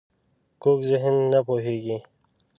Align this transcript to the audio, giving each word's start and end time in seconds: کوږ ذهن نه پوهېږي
کوږ 0.61 0.79
ذهن 0.89 1.15
نه 1.31 1.39
پوهېږي 1.47 1.97